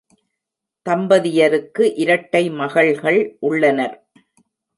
[0.85, 3.95] தம்பதியருக்கு இரட்டை மகள்கள் உள்ளனர்.